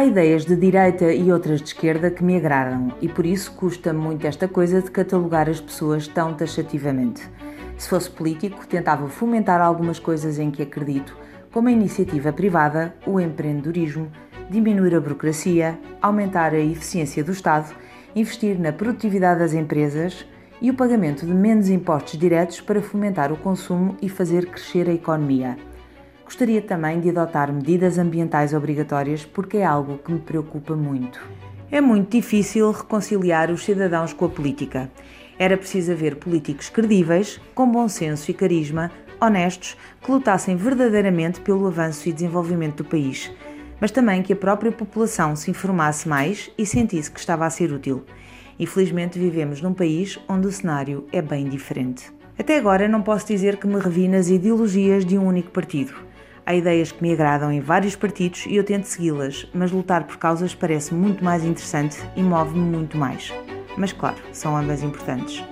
Há 0.00 0.06
ideias 0.06 0.46
de 0.46 0.56
direita 0.56 1.12
e 1.12 1.30
outras 1.30 1.60
de 1.60 1.66
esquerda 1.66 2.10
que 2.10 2.24
me 2.24 2.34
agradam 2.34 2.90
e 3.02 3.06
por 3.06 3.26
isso 3.26 3.52
custa 3.52 3.92
muito 3.92 4.26
esta 4.26 4.48
coisa 4.48 4.80
de 4.80 4.90
catalogar 4.90 5.46
as 5.46 5.60
pessoas 5.60 6.08
tão 6.08 6.32
taxativamente. 6.32 7.20
Se 7.76 7.86
fosse 7.86 8.08
político, 8.08 8.66
tentava 8.66 9.10
fomentar 9.10 9.60
algumas 9.60 9.98
coisas 9.98 10.38
em 10.38 10.50
que 10.50 10.62
acredito, 10.62 11.14
como 11.52 11.68
a 11.68 11.70
iniciativa 11.70 12.32
privada, 12.32 12.94
o 13.06 13.20
empreendedorismo, 13.20 14.10
diminuir 14.48 14.94
a 14.94 15.00
burocracia, 15.02 15.78
aumentar 16.00 16.54
a 16.54 16.58
eficiência 16.58 17.22
do 17.22 17.32
Estado, 17.32 17.74
investir 18.16 18.58
na 18.58 18.72
produtividade 18.72 19.40
das 19.40 19.52
empresas 19.52 20.24
e 20.62 20.70
o 20.70 20.74
pagamento 20.74 21.26
de 21.26 21.34
menos 21.34 21.68
impostos 21.68 22.18
diretos 22.18 22.58
para 22.58 22.80
fomentar 22.80 23.30
o 23.30 23.36
consumo 23.36 23.94
e 24.00 24.08
fazer 24.08 24.46
crescer 24.46 24.88
a 24.88 24.94
economia. 24.94 25.58
Gostaria 26.30 26.62
também 26.62 27.00
de 27.00 27.10
adotar 27.10 27.52
medidas 27.52 27.98
ambientais 27.98 28.54
obrigatórias 28.54 29.24
porque 29.24 29.56
é 29.56 29.64
algo 29.64 29.98
que 29.98 30.12
me 30.12 30.20
preocupa 30.20 30.76
muito. 30.76 31.20
É 31.72 31.80
muito 31.80 32.12
difícil 32.12 32.70
reconciliar 32.70 33.50
os 33.50 33.64
cidadãos 33.64 34.12
com 34.12 34.26
a 34.26 34.28
política. 34.28 34.88
Era 35.36 35.56
preciso 35.56 35.90
haver 35.90 36.14
políticos 36.14 36.68
credíveis, 36.68 37.40
com 37.52 37.68
bom 37.68 37.88
senso 37.88 38.30
e 38.30 38.34
carisma, 38.34 38.92
honestos, 39.20 39.76
que 40.00 40.08
lutassem 40.08 40.54
verdadeiramente 40.54 41.40
pelo 41.40 41.66
avanço 41.66 42.08
e 42.08 42.12
desenvolvimento 42.12 42.84
do 42.84 42.88
país, 42.88 43.28
mas 43.80 43.90
também 43.90 44.22
que 44.22 44.32
a 44.32 44.36
própria 44.36 44.70
população 44.70 45.34
se 45.34 45.50
informasse 45.50 46.08
mais 46.08 46.48
e 46.56 46.64
sentisse 46.64 47.10
que 47.10 47.18
estava 47.18 47.44
a 47.44 47.50
ser 47.50 47.72
útil. 47.72 48.04
Infelizmente, 48.56 49.18
vivemos 49.18 49.60
num 49.60 49.74
país 49.74 50.16
onde 50.28 50.46
o 50.46 50.52
cenário 50.52 51.04
é 51.12 51.20
bem 51.20 51.48
diferente. 51.48 52.04
Até 52.38 52.56
agora, 52.56 52.86
não 52.86 53.02
posso 53.02 53.26
dizer 53.26 53.56
que 53.56 53.66
me 53.66 53.80
revi 53.80 54.06
nas 54.06 54.28
ideologias 54.28 55.04
de 55.04 55.18
um 55.18 55.26
único 55.26 55.50
partido. 55.50 56.08
Há 56.50 56.54
ideias 56.56 56.90
que 56.90 57.00
me 57.00 57.12
agradam 57.12 57.52
em 57.52 57.60
vários 57.60 57.94
partidos 57.94 58.44
e 58.44 58.56
eu 58.56 58.64
tento 58.64 58.82
segui-las, 58.82 59.46
mas 59.54 59.70
lutar 59.70 60.02
por 60.02 60.16
causas 60.16 60.52
parece 60.52 60.92
muito 60.92 61.22
mais 61.22 61.44
interessante 61.44 61.96
e 62.16 62.22
move-me 62.24 62.58
muito 62.58 62.98
mais. 62.98 63.32
Mas 63.76 63.92
claro, 63.92 64.16
são 64.32 64.56
ambas 64.56 64.82
importantes. 64.82 65.44